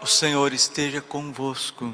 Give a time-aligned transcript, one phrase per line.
[0.00, 1.92] O Senhor esteja convosco.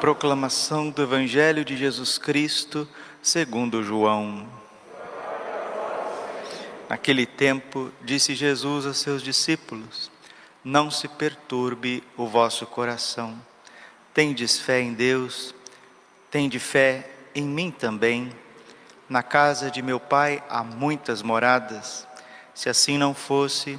[0.00, 2.88] Proclamação do Evangelho de Jesus Cristo,
[3.22, 4.48] segundo João.
[6.88, 10.10] Naquele tempo, disse Jesus a seus discípulos:
[10.62, 13.40] Não se perturbe o vosso coração.
[14.12, 15.54] Tendes fé em Deus,
[16.30, 18.30] tende fé em mim também.
[19.08, 22.06] Na casa de meu Pai há muitas moradas.
[22.54, 23.78] Se assim não fosse,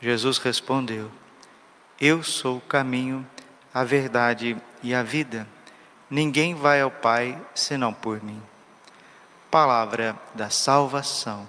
[0.00, 1.10] Jesus respondeu:
[2.00, 3.26] Eu sou o caminho,
[3.72, 5.46] a verdade e a vida.
[6.10, 8.42] Ninguém vai ao Pai senão por mim.
[9.50, 11.46] Palavra da salvação.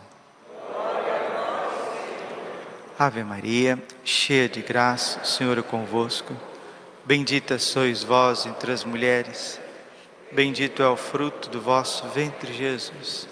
[2.97, 6.35] Ave Maria, cheia de graça, o Senhor é convosco.
[7.05, 9.59] Bendita sois vós entre as mulheres.
[10.31, 13.27] Bendito é o fruto do vosso ventre, Jesus.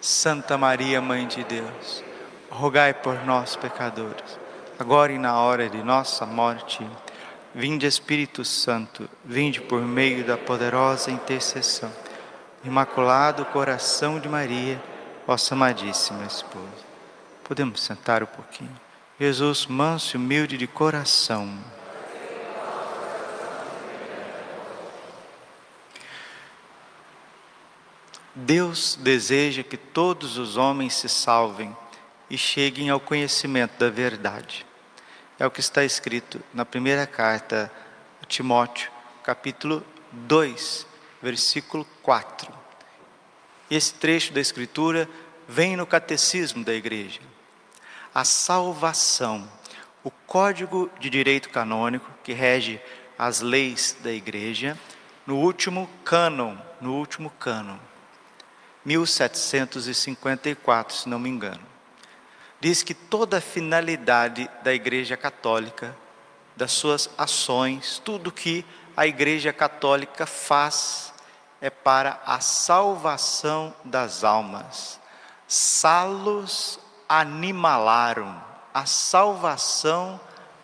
[0.00, 2.02] Santa Maria, Mãe de Deus,
[2.50, 4.41] rogai por nós, pecadores,
[4.78, 6.86] agora e na hora de nossa morte.
[7.54, 11.92] Vinde, Espírito Santo, vinde por meio da poderosa intercessão.
[12.64, 14.82] Imaculado coração de Maria,
[15.26, 16.84] vossa amadíssima esposa.
[17.44, 18.80] Podemos sentar um pouquinho.
[19.20, 21.58] Jesus, manso e humilde de coração.
[28.34, 31.76] Deus deseja que todos os homens se salvem
[32.32, 34.64] e cheguem ao conhecimento da verdade.
[35.38, 37.70] É o que está escrito na primeira carta
[38.22, 38.90] a Timóteo,
[39.22, 40.86] capítulo 2,
[41.20, 42.50] versículo 4.
[43.70, 45.06] Esse trecho da Escritura
[45.46, 47.20] vem no catecismo da igreja.
[48.14, 49.46] A salvação,
[50.02, 52.80] o código de direito canônico que rege
[53.18, 54.78] as leis da igreja,
[55.26, 57.76] no último cânon, no último cânon
[58.86, 61.71] 1754, se não me engano.
[62.62, 65.96] Diz que toda a finalidade da Igreja Católica,
[66.54, 68.64] das suas ações, tudo que
[68.96, 71.12] a Igreja Católica faz
[71.60, 75.00] é para a salvação das almas.
[75.48, 76.78] Salus
[77.08, 78.32] animalarum,
[78.72, 80.20] a salvação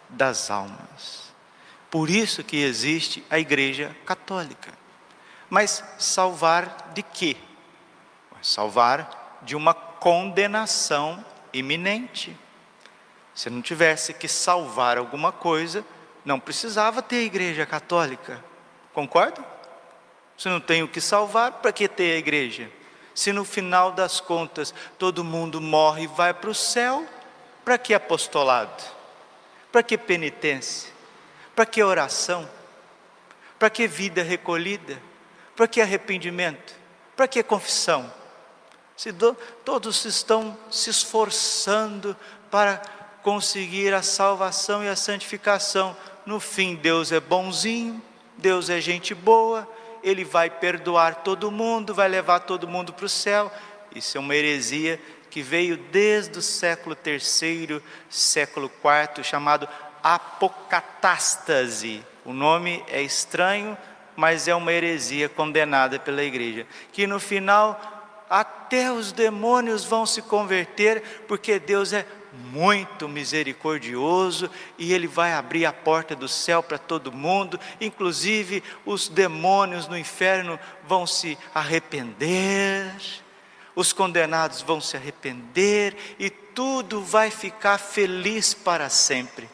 [0.09, 1.33] das almas.
[1.91, 4.73] Por isso que existe a Igreja Católica.
[5.51, 7.37] Mas salvar de quê?
[8.41, 12.37] salvar de uma condenação iminente.
[13.35, 15.85] Se não tivesse que salvar alguma coisa,
[16.25, 18.43] não precisava ter a igreja católica.
[18.93, 19.45] Concorda?
[20.37, 22.71] Se não tem o que salvar, para que ter a igreja?
[23.15, 27.07] Se no final das contas todo mundo morre e vai para o céu,
[27.65, 28.85] para que apostolado?
[29.73, 30.93] Para que penitência?
[31.55, 32.49] Para que oração?
[33.59, 35.03] Para que vida recolhida?
[35.57, 36.75] Para que arrependimento?
[37.17, 38.13] Para que confissão?
[38.99, 42.17] Se do, todos estão se esforçando
[42.51, 42.83] para
[43.23, 45.97] conseguir a salvação e a santificação.
[46.27, 48.03] No fim, Deus é bonzinho,
[48.37, 49.69] Deus é gente boa,
[50.03, 53.53] Ele vai perdoar todo mundo, vai levar todo mundo para o céu.
[53.95, 55.01] Isso é uma heresia
[55.31, 59.69] que veio desde o século III, século IV, chamado
[60.03, 62.05] apocatástase.
[62.25, 63.79] O nome é estranho,
[64.17, 67.95] mas é uma heresia condenada pela igreja, que no final
[68.29, 75.67] até os demônios vão se converter, porque Deus é muito misericordioso e Ele vai abrir
[75.67, 82.93] a porta do céu para todo mundo, inclusive os demônios no inferno vão se arrepender,
[83.75, 89.49] os condenados vão se arrepender e tudo vai ficar feliz para sempre.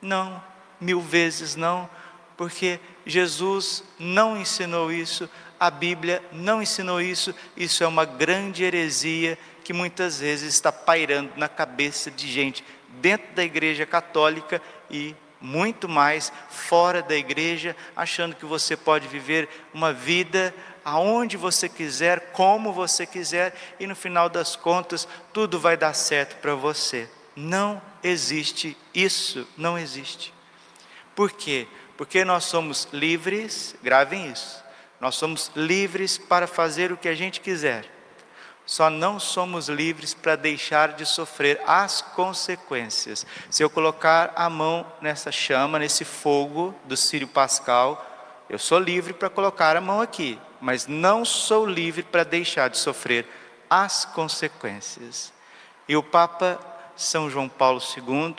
[0.00, 0.42] Não,
[0.80, 1.88] mil vezes não,
[2.36, 5.28] porque Jesus não ensinou isso,
[5.58, 11.32] a Bíblia não ensinou isso, isso é uma grande heresia que muitas vezes está pairando
[11.36, 12.64] na cabeça de gente
[13.00, 14.60] dentro da igreja católica
[14.90, 20.54] e muito mais fora da igreja, achando que você pode viver uma vida
[20.84, 26.36] aonde você quiser, como você quiser, e no final das contas tudo vai dar certo
[26.40, 27.08] para você.
[27.36, 30.32] Não existe isso, não existe.
[31.14, 31.66] Por quê?
[31.96, 34.62] Porque nós somos livres, gravem isso.
[35.00, 37.94] Nós somos livres para fazer o que a gente quiser.
[38.66, 43.26] Só não somos livres para deixar de sofrer as consequências.
[43.50, 48.04] Se eu colocar a mão nessa chama, nesse fogo do Sírio Pascal,
[48.48, 52.78] eu sou livre para colocar a mão aqui, mas não sou livre para deixar de
[52.78, 53.26] sofrer
[53.68, 55.32] as consequências.
[55.86, 56.58] E o Papa
[56.96, 58.36] São João Paulo II,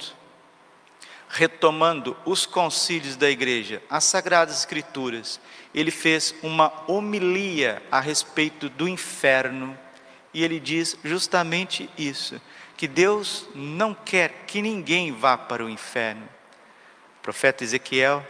[1.29, 5.39] retomando os concílios da igreja, as Sagradas Escrituras,
[5.73, 9.77] ele fez uma homilia a respeito do inferno
[10.33, 12.41] e ele diz justamente isso:
[12.77, 16.27] que Deus não quer que ninguém vá para o inferno.
[17.19, 18.25] O profeta Ezequiel,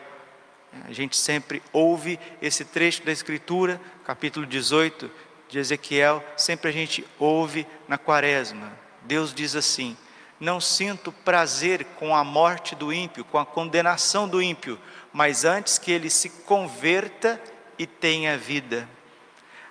[0.88, 5.10] a gente sempre ouve esse trecho da Escritura, capítulo 18
[5.50, 8.72] de Ezequiel, sempre a gente ouve na quaresma.
[9.02, 9.98] Deus diz assim:
[10.40, 14.80] Não sinto prazer com a morte do ímpio, com a condenação do ímpio,
[15.14, 17.42] mas antes que ele se converta
[17.80, 18.88] e tenha vida.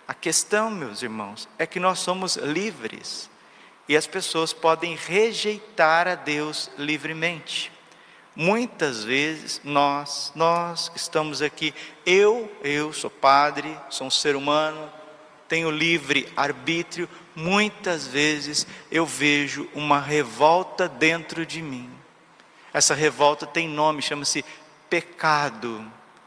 [0.07, 3.31] A questão, meus irmãos, é que nós somos livres
[3.89, 7.71] e as pessoas podem rejeitar a Deus livremente.
[8.37, 11.73] Muitas vezes nós, nós que estamos aqui,
[12.05, 14.91] eu, eu sou padre, sou um ser humano,
[15.49, 21.91] tenho livre arbítrio, muitas vezes eu vejo uma revolta dentro de mim.
[22.73, 24.45] Essa revolta tem nome, chama-se
[24.91, 25.85] pecado,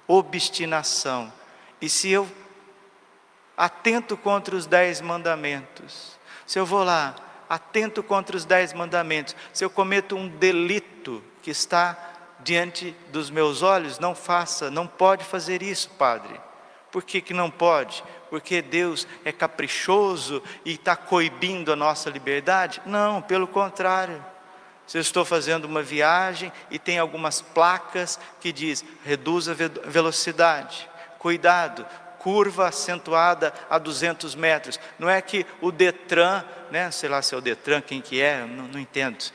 [0.07, 1.31] obstinação.
[1.81, 2.27] E se eu
[3.55, 7.15] atento contra os dez mandamentos, se eu vou lá,
[7.49, 11.97] atento contra os dez mandamentos, se eu cometo um delito que está
[12.39, 16.39] diante dos meus olhos, não faça, não pode fazer isso, Padre.
[16.91, 18.03] Por que, que não pode?
[18.29, 22.81] Porque Deus é caprichoso e está coibindo a nossa liberdade?
[22.85, 24.23] Não, pelo contrário.
[24.85, 30.89] Se eu estou fazendo uma viagem e tem algumas placas que diz reduz a velocidade,
[31.19, 31.85] cuidado,
[32.19, 34.79] curva acentuada a 200 metros.
[34.97, 38.45] Não é que o Detran, né, sei lá se é o Detran, quem que é,
[38.45, 39.31] não, não entendo.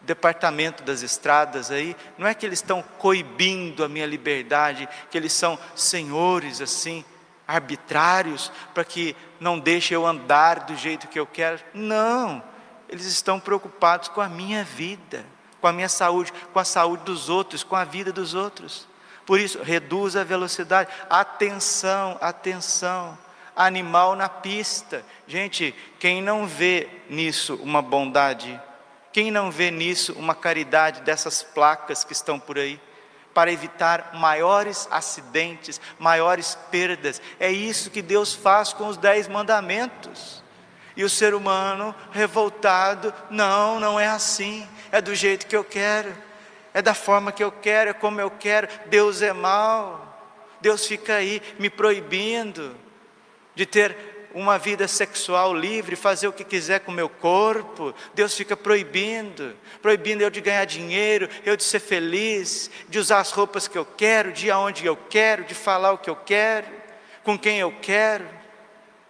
[0.00, 5.32] Departamento das estradas aí, não é que eles estão coibindo a minha liberdade, que eles
[5.32, 7.04] são senhores assim,
[7.46, 11.60] arbitrários, para que não deixe eu andar do jeito que eu quero.
[11.74, 12.42] Não,
[12.88, 15.24] eles estão preocupados com a minha vida,
[15.60, 18.88] com a minha saúde, com a saúde dos outros, com a vida dos outros.
[19.24, 20.90] Por isso, reduz a velocidade.
[21.08, 23.16] Atenção, atenção.
[23.54, 25.04] Animal na pista.
[25.26, 28.60] Gente, quem não vê nisso uma bondade,
[29.12, 32.80] quem não vê nisso uma caridade dessas placas que estão por aí,
[33.34, 40.42] para evitar maiores acidentes, maiores perdas, é isso que Deus faz com os dez mandamentos.
[40.94, 46.12] E o ser humano revoltado, não, não é assim, é do jeito que eu quero
[46.74, 48.68] é da forma que eu quero, é como eu quero.
[48.86, 50.08] Deus é mau.
[50.60, 52.74] Deus fica aí me proibindo
[53.54, 57.94] de ter uma vida sexual livre, fazer o que quiser com o meu corpo.
[58.14, 63.30] Deus fica proibindo, proibindo eu de ganhar dinheiro, eu de ser feliz, de usar as
[63.30, 66.66] roupas que eu quero, de ir aonde eu quero, de falar o que eu quero,
[67.22, 68.26] com quem eu quero.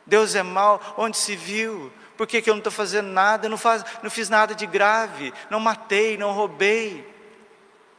[0.06, 1.92] Deus é mau, onde se viu?
[2.16, 3.48] Por que, que eu não estou fazendo nada?
[3.48, 7.12] Não, faz, não fiz nada de grave, não matei, não roubei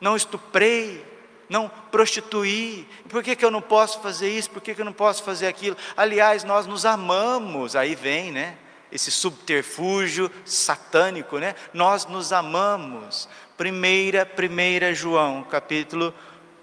[0.04, 1.04] não estuprei,
[1.50, 2.88] não prostituí.
[3.10, 4.50] Por que, que eu não posso fazer isso?
[4.50, 5.78] Por que, que eu não posso fazer aquilo?
[5.96, 7.76] Aliás, nós nos amamos.
[7.76, 8.58] Aí vem, né?
[8.92, 11.56] Esse subterfúgio satânico, né?
[11.74, 13.28] Nós nos amamos.
[13.58, 16.14] Primeira, primeira João, capítulo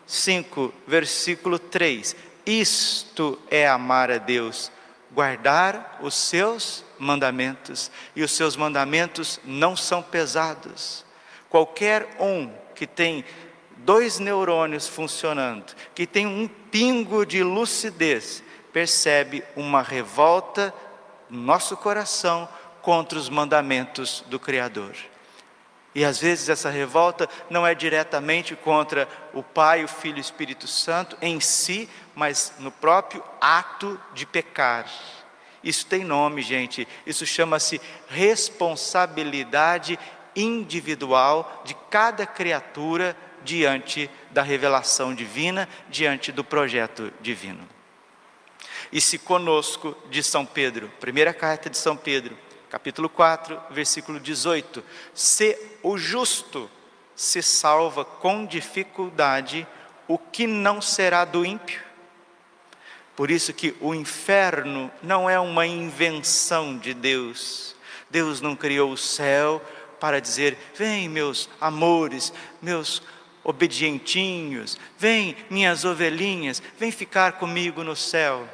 [0.07, 2.17] 5, versículo 3.
[2.45, 4.73] Isto é amar a Deus,
[5.13, 11.05] guardar os seus mandamentos, e os seus mandamentos não são pesados.
[11.49, 13.25] Qualquer um que tem
[13.85, 20.73] dois neurônios funcionando, que tem um pingo de lucidez, percebe uma revolta
[21.29, 22.49] no nosso coração
[22.83, 24.95] contra os mandamentos do Criador.
[25.95, 30.23] E às vezes essa revolta não é diretamente contra o Pai, o Filho e o
[30.23, 34.87] Espírito Santo em si, mas no próprio ato de pecar.
[35.63, 36.87] Isso tem nome, gente.
[37.05, 39.99] Isso chama-se responsabilidade
[40.35, 47.69] individual de cada criatura diante da revelação divina, diante do projeto divino.
[48.93, 52.37] E se conosco, de São Pedro, primeira carta de São Pedro,
[52.69, 54.83] capítulo 4, versículo 18:
[55.15, 56.71] se o justo
[57.15, 59.67] se salva com dificuldade,
[60.09, 61.83] o que não será do ímpio?
[63.15, 67.77] Por isso que o inferno não é uma invenção de Deus.
[68.09, 69.63] Deus não criou o céu
[70.01, 72.33] para dizer: Vem, meus amores,
[72.63, 73.03] meus
[73.43, 78.47] obedientinhos, vem, minhas ovelhinhas, vem ficar comigo no céu.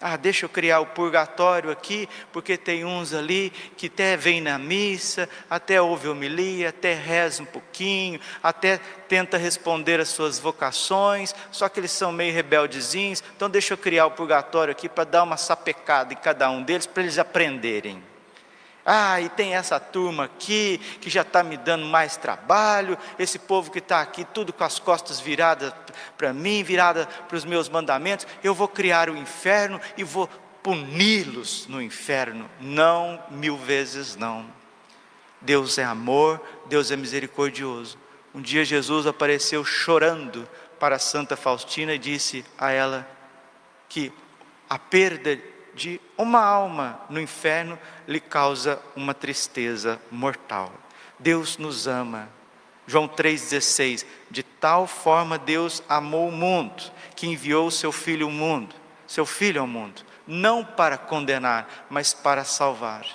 [0.00, 4.58] Ah, deixa eu criar o purgatório aqui, porque tem uns ali que até vêm na
[4.58, 8.76] missa, até ouve homilia, até reza um pouquinho, até
[9.08, 14.04] tenta responder às suas vocações, só que eles são meio rebeldezinhos, então deixa eu criar
[14.04, 18.02] o purgatório aqui para dar uma sapecada em cada um deles, para eles aprenderem.
[18.84, 23.70] Ah, e tem essa turma aqui que já está me dando mais trabalho, esse povo
[23.70, 25.72] que está aqui, tudo com as costas viradas
[26.18, 30.28] para mim, virada para os meus mandamentos, eu vou criar o inferno e vou
[30.62, 32.50] puni-los no inferno.
[32.60, 34.46] Não, mil vezes não.
[35.40, 37.98] Deus é amor, Deus é misericordioso.
[38.34, 40.48] Um dia Jesus apareceu chorando
[40.78, 43.08] para Santa Faustina e disse a ela
[43.88, 44.12] que
[44.68, 45.38] a perda
[45.74, 50.72] de uma alma no inferno lhe causa uma tristeza mortal.
[51.18, 52.28] Deus nos ama.
[52.86, 56.82] João 3,16: De tal forma Deus amou o mundo,
[57.16, 58.74] que enviou seu Filho ao mundo,
[59.06, 63.06] seu Filho ao mundo, não para condenar, mas para salvar.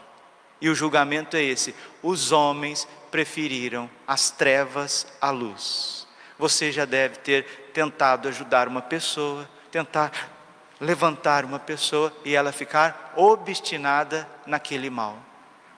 [0.62, 6.08] E o julgamento é esse: os homens preferiram as trevas à luz.
[6.38, 10.39] Você já deve ter tentado ajudar uma pessoa, tentar
[10.80, 15.18] levantar uma pessoa e ela ficar obstinada naquele mal.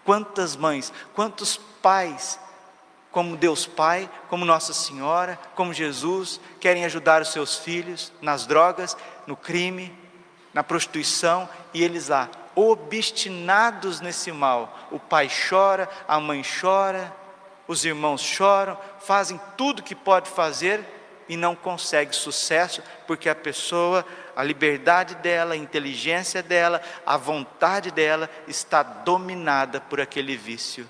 [0.03, 2.39] Quantas mães, quantos pais,
[3.11, 8.95] como Deus Pai, como Nossa Senhora, como Jesus, querem ajudar os seus filhos nas drogas,
[9.27, 9.93] no crime,
[10.53, 14.87] na prostituição, e eles lá, obstinados nesse mal.
[14.91, 17.13] O pai chora, a mãe chora,
[17.67, 20.83] os irmãos choram, fazem tudo que pode fazer
[21.27, 27.91] e não consegue sucesso, porque a pessoa a liberdade dela, a inteligência dela, a vontade
[27.91, 30.87] dela está dominada por aquele vício.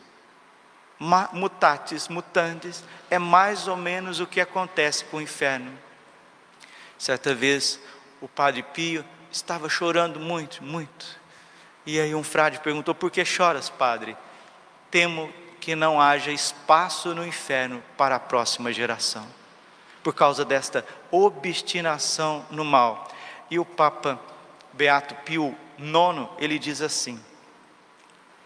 [1.33, 5.71] Mutatis mutandis é mais ou menos o que acontece com o inferno.
[6.97, 7.79] Certa vez
[8.21, 11.19] o padre Pio estava chorando muito, muito.
[11.85, 14.15] E aí um frade perguntou: Por que choras, padre?
[14.91, 19.25] Temo que não haja espaço no inferno para a próxima geração,
[20.03, 23.07] por causa desta obstinação no mal.
[23.51, 24.17] E o Papa
[24.71, 27.21] Beato Pio IX, ele diz assim: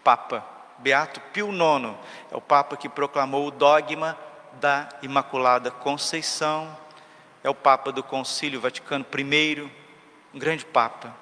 [0.02, 0.44] Papa
[0.78, 1.94] Beato Pio IX
[2.32, 4.18] é o Papa que proclamou o dogma
[4.54, 6.76] da Imaculada Conceição,
[7.44, 9.70] é o Papa do Concílio Vaticano I,
[10.34, 11.14] um grande Papa,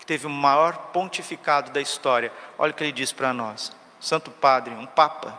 [0.00, 2.32] que teve o maior pontificado da história.
[2.58, 5.30] Olha o que ele diz para nós: Santo Padre, um Papa,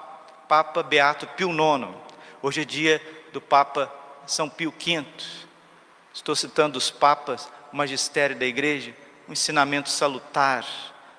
[0.48, 1.94] Papa Beato Pio IX.
[2.42, 3.02] Hoje é dia
[3.34, 3.94] do Papa
[4.26, 5.06] São Pio V.
[6.14, 8.94] Estou citando os papas o magistério da igreja,
[9.28, 10.66] um ensinamento salutar,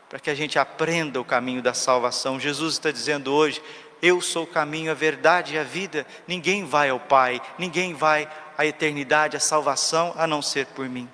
[0.09, 2.41] para que a gente aprenda o caminho da salvação.
[2.41, 3.63] Jesus está dizendo hoje:
[4.03, 6.07] Eu sou o caminho, a verdade e a vida.
[6.27, 8.29] Ninguém vai ao Pai, ninguém vai
[8.59, 11.09] à eternidade, à salvação, a não ser por mim.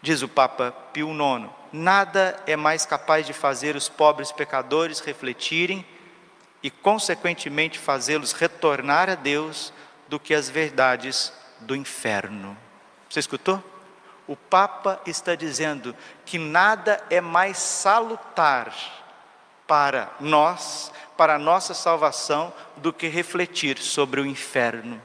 [0.00, 5.84] Diz o Papa Pio IX: Nada é mais capaz de fazer os pobres pecadores refletirem
[6.62, 9.72] e, consequentemente, fazê-los retornar a Deus
[10.08, 12.56] do que as verdades do inferno.
[13.10, 13.62] Você escutou?
[14.26, 18.74] O Papa está dizendo que nada é mais salutar
[19.66, 25.00] para nós, para a nossa salvação, do que refletir sobre o inferno.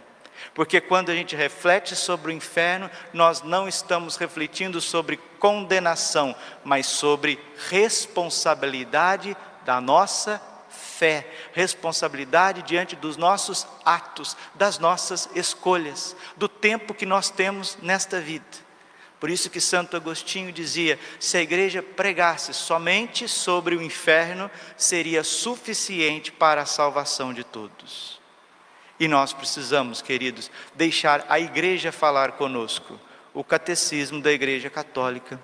[0.54, 6.88] Porque quando a gente reflete sobre o inferno, nós não estamos refletindo sobre condenação, mas
[6.88, 16.94] sobre responsabilidade da nossa fé, responsabilidade diante dos nossos atos, das nossas escolhas, do tempo
[16.94, 18.71] que nós temos nesta vida.
[19.22, 25.24] Por isso que Santo Agostinho dizia: se a igreja pregasse somente sobre o inferno, seria
[25.24, 28.20] suficiente para a salvação de todos.
[29.00, 33.00] E nós precisamos, queridos, deixar a igreja falar conosco.
[33.32, 35.40] O catecismo da Igreja Católica,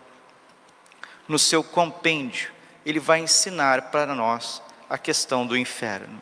[1.27, 2.51] no seu compêndio,
[2.83, 6.19] ele vai ensinar para nós a questão do inferno.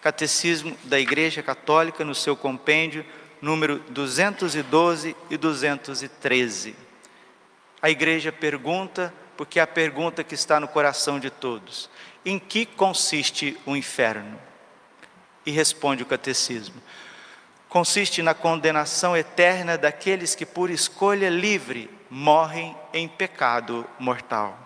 [0.00, 3.04] Catecismo da Igreja Católica, no seu compêndio,
[3.40, 6.76] número 212 e 213.
[7.82, 11.88] A igreja pergunta, porque é a pergunta que está no coração de todos:
[12.24, 14.38] em que consiste o inferno?
[15.46, 16.80] E responde o catecismo:
[17.68, 24.58] consiste na condenação eterna daqueles que, por escolha livre, morrem em pecado mortal.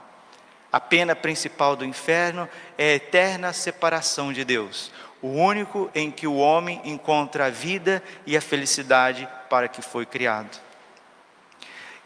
[0.72, 4.90] A pena principal do inferno é a eterna separação de Deus,
[5.24, 10.04] o único em que o homem encontra a vida e a felicidade para que foi
[10.04, 10.60] criado.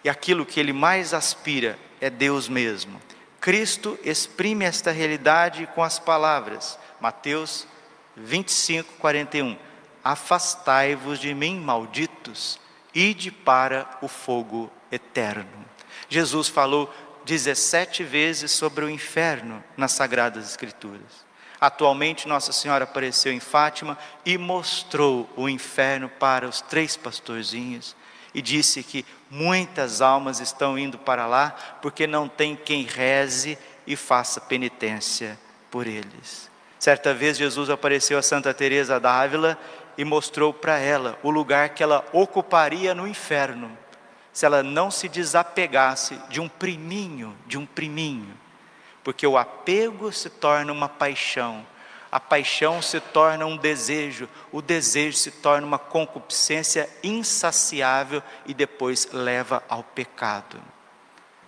[0.05, 3.03] E aquilo que ele mais aspira é Deus mesmo.
[3.41, 7.67] Cristo exprime esta realidade com as palavras, Mateus
[8.17, 9.59] 25, 41.
[10.05, 12.61] Afastai-vos de mim, malditos,
[12.95, 15.67] ide para o fogo eterno.
[16.09, 16.89] Jesus falou
[17.25, 21.28] 17 vezes sobre o inferno nas Sagradas Escrituras.
[21.61, 27.97] Atualmente, Nossa Senhora apareceu em Fátima e mostrou o inferno para os três pastorzinhos
[28.35, 31.50] e disse que muitas almas estão indo para lá
[31.83, 35.38] porque não tem quem reze e faça penitência
[35.71, 36.50] por eles.
[36.79, 39.59] Certa vez Jesus apareceu a Santa Teresa d'Ávila
[39.97, 43.77] e mostrou para ela o lugar que ela ocuparia no inferno
[44.38, 48.37] se ela não se desapegasse de um priminho, de um priminho.
[49.02, 51.64] Porque o apego se torna uma paixão,
[52.11, 59.09] a paixão se torna um desejo, o desejo se torna uma concupiscência insaciável e depois
[59.12, 60.59] leva ao pecado.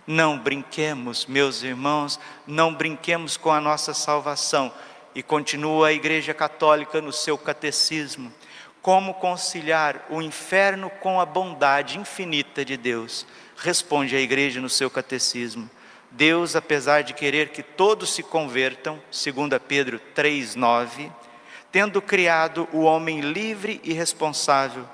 [0.05, 4.71] Não brinquemos, meus irmãos, não brinquemos com a nossa salvação.
[5.13, 8.33] E continua a Igreja Católica no seu catecismo.
[8.81, 13.27] Como conciliar o inferno com a bondade infinita de Deus?
[13.57, 15.69] Responde a Igreja no seu catecismo.
[16.11, 21.09] Deus, apesar de querer que todos se convertam, segundo Pedro 3:9,
[21.71, 24.87] tendo criado o homem livre e responsável,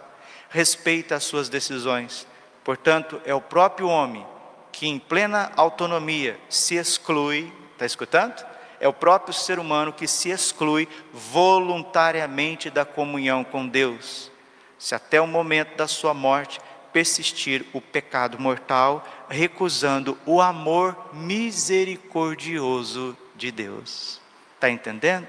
[0.50, 2.28] respeita as suas decisões.
[2.64, 4.26] Portanto, é o próprio homem
[4.72, 8.46] que em plena autonomia se exclui, está escutando?
[8.80, 14.32] É o próprio ser humano que se exclui voluntariamente da comunhão com Deus.
[14.78, 16.60] Se até o momento da sua morte
[16.92, 24.22] persistir o pecado mortal, recusando o amor misericordioso de Deus.
[24.56, 25.28] Está entendendo?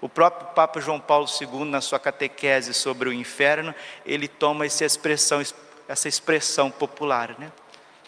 [0.00, 4.84] O próprio Papa João Paulo II, na sua catequese sobre o inferno, ele toma essa
[4.84, 5.40] expressão,
[5.88, 7.52] essa expressão popular, né?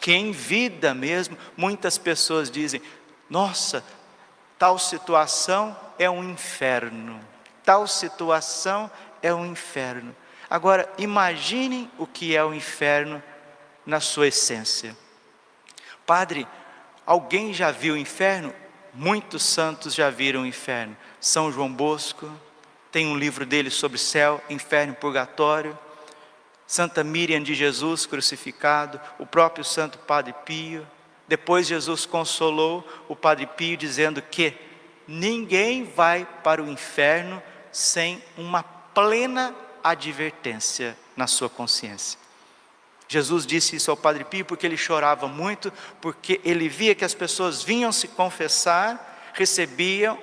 [0.04, 2.82] que em vida mesmo, muitas pessoas dizem:
[3.30, 3.82] nossa,
[4.58, 7.18] tal situação é um inferno,
[7.64, 8.90] tal situação
[9.22, 10.14] é um inferno.
[10.54, 13.20] Agora, imaginem o que é o inferno
[13.84, 14.96] na sua essência.
[16.06, 16.46] Padre,
[17.04, 18.54] alguém já viu o inferno?
[18.92, 20.96] Muitos santos já viram o inferno.
[21.20, 22.30] São João Bosco,
[22.92, 25.76] tem um livro dele sobre céu, inferno e purgatório.
[26.68, 30.86] Santa Miriam de Jesus crucificado, o próprio Santo Padre Pio.
[31.26, 34.54] Depois Jesus consolou o Padre Pio dizendo que
[35.04, 39.52] ninguém vai para o inferno sem uma plena
[39.84, 42.18] advertência na sua consciência.
[43.06, 47.14] Jesus disse isso ao Padre Pio porque ele chorava muito, porque ele via que as
[47.14, 50.18] pessoas vinham se confessar, recebiam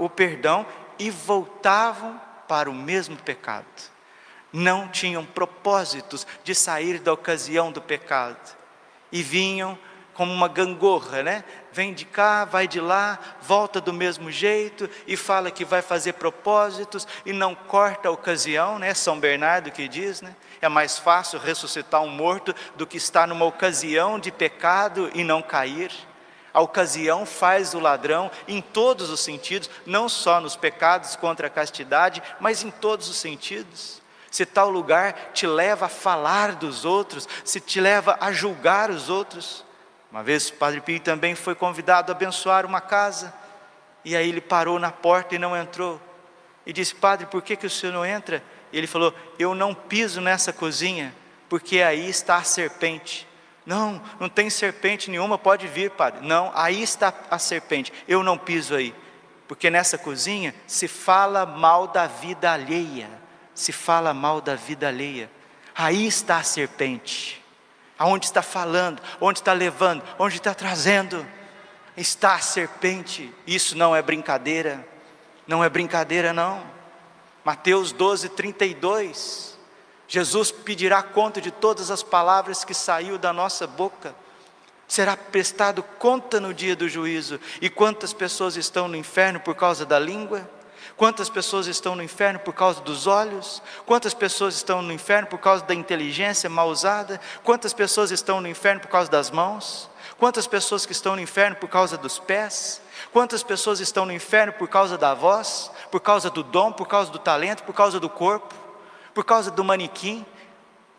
[0.00, 0.66] o perdão
[0.98, 3.94] e voltavam para o mesmo pecado
[4.54, 8.56] não tinham propósitos de sair da ocasião do pecado
[9.10, 9.76] e vinham
[10.14, 11.44] como uma gangorra, né?
[11.72, 16.14] Vem de cá, vai de lá, volta do mesmo jeito e fala que vai fazer
[16.14, 18.94] propósitos e não corta a ocasião, né?
[18.94, 20.34] São Bernardo que diz, né?
[20.60, 25.42] É mais fácil ressuscitar um morto do que estar numa ocasião de pecado e não
[25.42, 25.92] cair.
[26.52, 31.50] A ocasião faz o ladrão em todos os sentidos, não só nos pecados contra a
[31.50, 37.28] castidade, mas em todos os sentidos se tal lugar te leva a falar dos outros,
[37.44, 39.64] se te leva a julgar os outros.
[40.14, 43.34] Uma vez o Padre Pio também foi convidado a abençoar uma casa,
[44.04, 46.00] e aí ele parou na porta e não entrou.
[46.64, 48.40] E disse: Padre, por que, que o senhor não entra?
[48.72, 51.12] E ele falou: Eu não piso nessa cozinha,
[51.48, 53.26] porque aí está a serpente.
[53.66, 56.24] Não, não tem serpente nenhuma, pode vir, padre.
[56.24, 57.92] Não, aí está a serpente.
[58.06, 58.94] Eu não piso aí,
[59.48, 63.10] porque nessa cozinha se fala mal da vida alheia
[63.54, 65.30] se fala mal da vida alheia.
[65.74, 67.43] Aí está a serpente.
[67.98, 71.26] Aonde está falando, onde está levando, onde está trazendo,
[71.96, 73.32] está a serpente.
[73.46, 74.86] Isso não é brincadeira,
[75.46, 76.64] não é brincadeira, não.
[77.44, 79.58] Mateus 12, 32.
[80.08, 84.14] Jesus pedirá conta de todas as palavras que saiu da nossa boca.
[84.86, 87.40] Será prestado conta no dia do juízo.
[87.60, 90.48] E quantas pessoas estão no inferno por causa da língua?
[90.96, 93.62] Quantas pessoas estão no inferno por causa dos olhos?
[93.84, 97.20] Quantas pessoas estão no inferno por causa da inteligência mal usada?
[97.42, 99.90] Quantas pessoas estão no inferno por causa das mãos?
[100.18, 102.80] Quantas pessoas que estão no inferno por causa dos pés?
[103.12, 105.70] Quantas pessoas estão no inferno por causa da voz?
[105.90, 108.54] Por causa do dom, por causa do talento, por causa do corpo?
[109.12, 110.24] Por causa do manequim?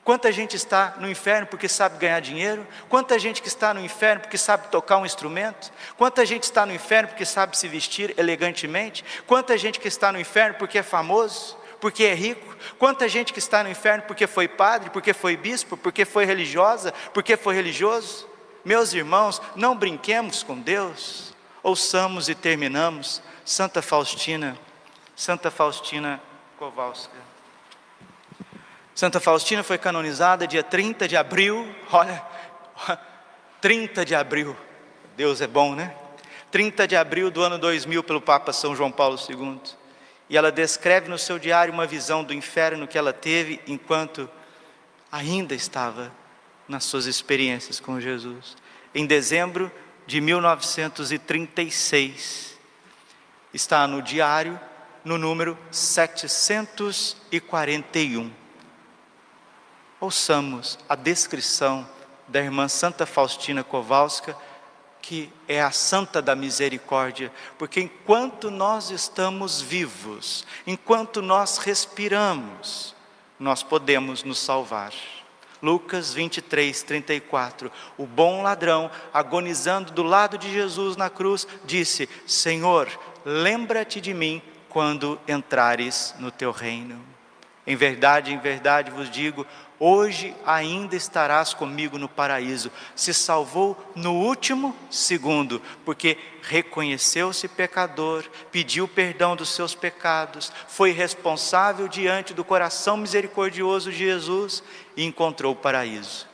[0.05, 2.65] Quanta gente está no inferno porque sabe ganhar dinheiro?
[2.87, 5.73] Quanta gente que está no inferno porque sabe tocar um instrumento?
[5.97, 9.03] Quanta gente está no inferno porque sabe se vestir elegantemente?
[9.25, 11.57] Quanta gente que está no inferno porque é famoso?
[11.81, 12.55] Porque é rico?
[12.77, 16.93] Quanta gente que está no inferno porque foi padre, porque foi bispo, porque foi religiosa,
[17.11, 18.29] porque foi religioso?
[18.63, 21.33] Meus irmãos, não brinquemos com Deus.
[21.63, 23.23] Ouçamos e terminamos.
[23.43, 24.55] Santa Faustina,
[25.15, 26.21] Santa Faustina
[26.59, 27.34] Kowalska.
[28.95, 32.23] Santa Faustina foi canonizada dia 30 de abril, olha,
[33.59, 34.55] 30 de abril,
[35.17, 35.93] Deus é bom, né?
[36.49, 39.59] 30 de abril do ano 2000, pelo Papa São João Paulo II.
[40.29, 44.29] E ela descreve no seu diário uma visão do inferno que ela teve enquanto
[45.11, 46.09] ainda estava
[46.65, 48.55] nas suas experiências com Jesus.
[48.93, 49.69] Em dezembro
[50.07, 52.57] de 1936,
[53.53, 54.57] está no diário,
[55.03, 58.44] no número 741.
[60.05, 61.83] Ouçamos a descrição
[62.27, 64.37] da irmã Santa Faustina Kowalska,
[65.01, 72.93] que é a santa da misericórdia, porque enquanto nós estamos vivos, enquanto nós respiramos,
[73.39, 74.93] nós podemos nos salvar.
[75.59, 77.71] Lucas 23, 34.
[77.97, 82.87] O bom ladrão, agonizando do lado de Jesus na cruz, disse: Senhor,
[83.25, 84.39] lembra-te de mim
[84.69, 87.15] quando entrares no teu reino.
[87.67, 89.45] Em verdade, em verdade vos digo:
[89.79, 92.71] hoje ainda estarás comigo no paraíso.
[92.95, 101.87] Se salvou no último segundo, porque reconheceu-se pecador, pediu perdão dos seus pecados, foi responsável
[101.87, 104.63] diante do coração misericordioso de Jesus
[104.95, 106.27] e encontrou o paraíso.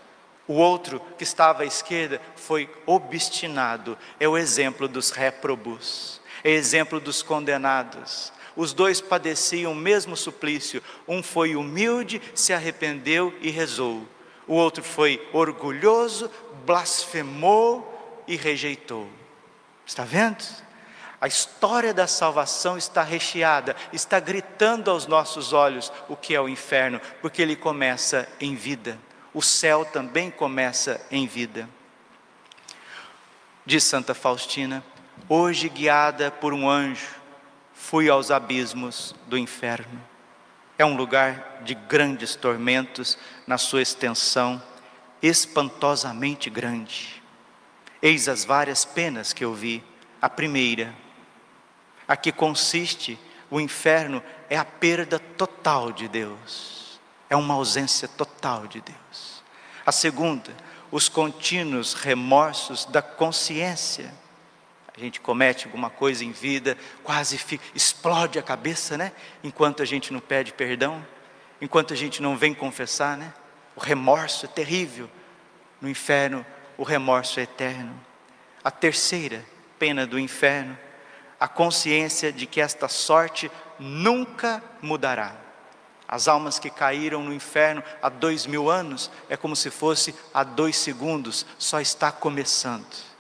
[0.48, 7.00] O outro que estava à esquerda foi obstinado, é o exemplo dos réprobos, é exemplo
[7.00, 10.84] dos condenados os dois padeciam o mesmo suplício.
[11.08, 14.08] Um foi humilde, se arrependeu e rezou.
[14.48, 16.30] O outro foi orgulhoso,
[16.66, 19.08] blasfemou e rejeitou.
[19.86, 20.44] Está vendo?
[21.20, 26.50] A história da salvação está recheada, está gritando aos nossos olhos o que é o
[26.50, 28.98] inferno, porque ele começa em vida.
[29.34, 31.70] O céu também começa em vida.
[33.64, 34.84] Diz Santa Faustina,
[35.30, 37.21] hoje guiada por um anjo,
[37.82, 40.02] fui aos abismos do inferno.
[40.78, 44.62] É um lugar de grandes tormentos na sua extensão,
[45.22, 47.22] espantosamente grande.
[48.02, 49.84] Eis as várias penas que eu vi.
[50.22, 50.94] A primeira,
[52.08, 58.68] a que consiste o inferno, é a perda total de Deus, é uma ausência total
[58.68, 59.44] de Deus.
[59.84, 60.56] A segunda,
[60.92, 64.14] os contínuos remorsos da consciência
[64.96, 69.12] a gente comete alguma coisa em vida, quase fica, explode a cabeça, né?
[69.44, 71.06] Enquanto a gente não pede perdão,
[71.62, 73.34] enquanto a gente não vem confessar, né?
[73.76, 75.10] O remorso é terrível.
[75.80, 76.46] No inferno,
[76.78, 78.00] o remorso é eterno.
[78.64, 79.46] A terceira
[79.80, 80.78] pena do inferno,
[81.40, 83.50] a consciência de que esta sorte
[83.80, 85.36] nunca mudará.
[86.08, 90.44] As almas que caíram no inferno há dois mil anos é como se fosse há
[90.44, 93.11] dois segundos, só está começando.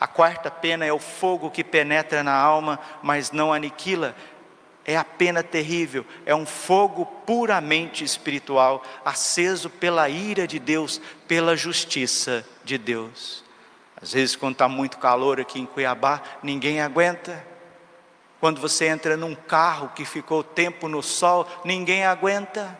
[0.00, 4.16] A quarta pena é o fogo que penetra na alma, mas não aniquila.
[4.82, 11.54] É a pena terrível, é um fogo puramente espiritual, aceso pela ira de Deus, pela
[11.54, 13.44] justiça de Deus.
[14.00, 17.44] Às vezes, quando está muito calor aqui em Cuiabá, ninguém aguenta.
[18.40, 22.76] Quando você entra num carro que ficou tempo no sol, ninguém aguenta.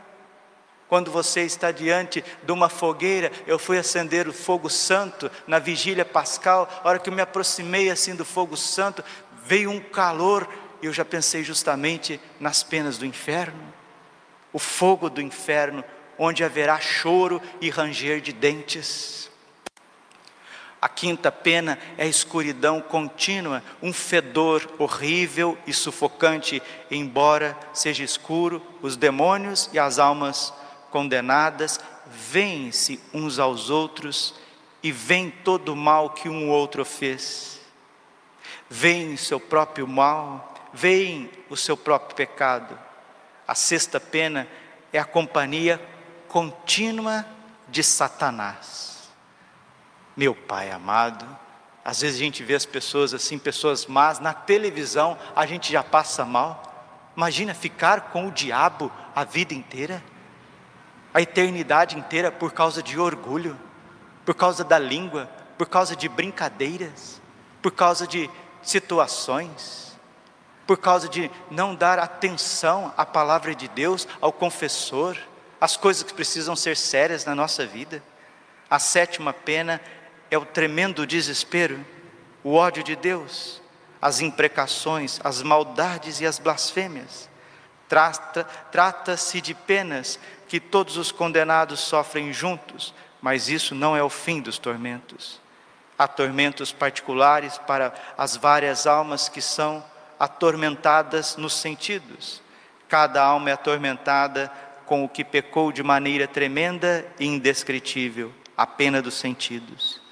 [0.90, 6.04] Quando você está diante de uma fogueira, eu fui acender o fogo santo na vigília
[6.04, 9.04] pascal, a hora que eu me aproximei assim do fogo santo,
[9.46, 10.48] veio um calor,
[10.82, 13.72] e eu já pensei justamente nas penas do inferno.
[14.52, 15.84] O fogo do inferno,
[16.18, 19.30] onde haverá choro e ranger de dentes.
[20.82, 28.60] A quinta pena é a escuridão contínua, um fedor horrível e sufocante, embora seja escuro,
[28.82, 30.52] os demônios e as almas
[30.90, 34.34] condenadas, veem-se uns aos outros
[34.82, 37.60] e veem todo o mal que um outro fez.
[38.68, 42.78] Veem seu próprio mal, veem o seu próprio pecado.
[43.46, 44.46] A sexta pena
[44.92, 45.80] é a companhia
[46.28, 47.26] contínua
[47.68, 49.10] de Satanás.
[50.16, 51.26] Meu Pai amado,
[51.84, 55.82] às vezes a gente vê as pessoas assim, pessoas más, na televisão a gente já
[55.82, 56.62] passa mal.
[57.16, 60.02] Imagina ficar com o diabo a vida inteira
[61.12, 63.58] a eternidade inteira por causa de orgulho,
[64.24, 67.20] por causa da língua, por causa de brincadeiras,
[67.60, 68.30] por causa de
[68.62, 69.98] situações,
[70.66, 75.16] por causa de não dar atenção à palavra de Deus, ao confessor,
[75.60, 78.02] às coisas que precisam ser sérias na nossa vida.
[78.68, 79.80] A sétima pena
[80.30, 81.84] é o tremendo desespero,
[82.44, 83.60] o ódio de Deus,
[84.00, 87.28] as imprecações, as maldades e as blasfêmias.
[88.70, 90.18] Trata-se de penas
[90.50, 95.40] que todos os condenados sofrem juntos, mas isso não é o fim dos tormentos.
[95.96, 99.84] Há tormentos particulares para as várias almas que são
[100.18, 102.42] atormentadas nos sentidos.
[102.88, 104.52] Cada alma é atormentada
[104.86, 110.02] com o que pecou de maneira tremenda e indescritível, a pena dos sentidos.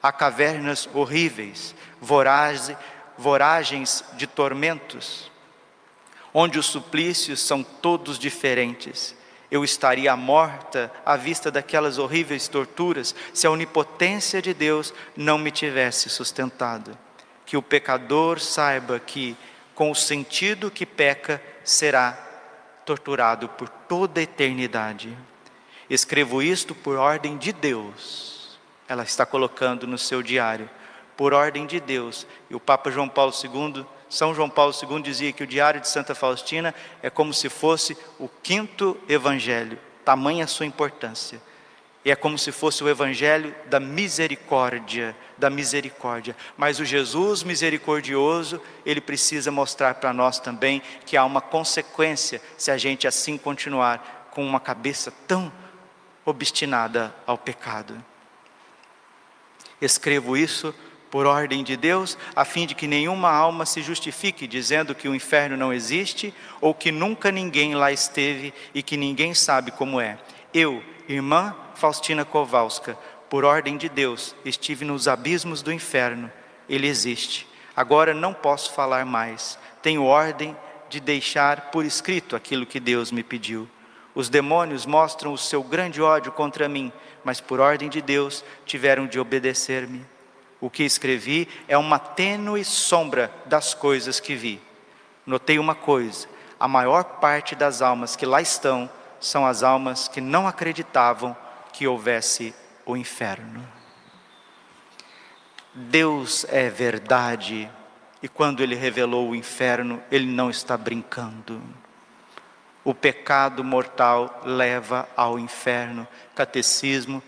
[0.00, 2.76] Há cavernas horríveis, vorazes,
[3.16, 5.28] voragens de tormentos,
[6.32, 9.17] onde os suplícios são todos diferentes.
[9.50, 15.50] Eu estaria morta à vista daquelas horríveis torturas se a onipotência de Deus não me
[15.50, 16.96] tivesse sustentado.
[17.46, 19.36] Que o pecador saiba que,
[19.74, 22.12] com o sentido que peca, será
[22.84, 25.16] torturado por toda a eternidade.
[25.88, 28.58] Escrevo isto por ordem de Deus.
[28.86, 30.68] Ela está colocando no seu diário,
[31.16, 32.26] por ordem de Deus.
[32.50, 35.88] E o Papa João Paulo II são João Paulo II dizia que o Diário de
[35.88, 41.40] Santa Faustina é como se fosse o quinto evangelho, tamanha a sua importância.
[42.04, 46.34] E é como se fosse o evangelho da misericórdia, da misericórdia.
[46.56, 52.70] Mas o Jesus misericordioso, ele precisa mostrar para nós também que há uma consequência se
[52.70, 55.52] a gente assim continuar com uma cabeça tão
[56.24, 58.02] obstinada ao pecado.
[59.80, 60.74] Escrevo isso
[61.10, 65.14] por ordem de Deus, a fim de que nenhuma alma se justifique dizendo que o
[65.14, 70.18] inferno não existe ou que nunca ninguém lá esteve e que ninguém sabe como é.
[70.52, 76.30] Eu, irmã Faustina Kowalska, por ordem de Deus, estive nos abismos do inferno.
[76.68, 77.46] Ele existe.
[77.76, 79.58] Agora não posso falar mais.
[79.82, 80.56] Tenho ordem
[80.88, 83.68] de deixar por escrito aquilo que Deus me pediu.
[84.14, 86.92] Os demônios mostram o seu grande ódio contra mim,
[87.22, 90.04] mas por ordem de Deus tiveram de obedecer-me.
[90.60, 94.60] O que escrevi é uma tênue sombra das coisas que vi.
[95.24, 98.90] Notei uma coisa: a maior parte das almas que lá estão
[99.20, 101.36] são as almas que não acreditavam
[101.72, 103.66] que houvesse o inferno.
[105.74, 107.70] Deus é verdade,
[108.22, 111.62] e quando Ele revelou o inferno, Ele não está brincando.
[112.82, 116.08] O pecado mortal leva ao inferno.
[116.34, 117.22] Catecismo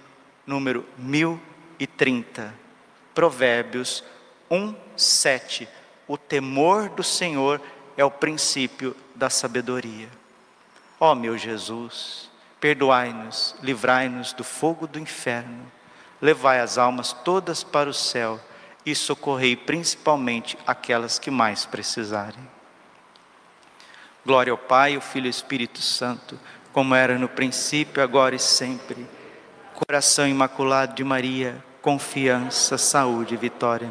[0.46, 2.59] número 1030.
[3.20, 4.02] Provérbios
[4.50, 5.68] 1, 7.
[6.09, 7.61] O temor do Senhor
[7.94, 10.09] é o princípio da sabedoria.
[10.98, 15.70] Ó oh, meu Jesus, perdoai-nos, livrai-nos do fogo do inferno,
[16.18, 18.40] levai as almas todas para o céu
[18.87, 22.48] e socorrei principalmente aquelas que mais precisarem.
[24.24, 26.40] Glória ao Pai, ao Filho e ao Espírito Santo,
[26.72, 29.06] como era no princípio, agora e sempre.
[29.74, 33.88] Coração imaculado de Maria, confiança, saúde e vitória.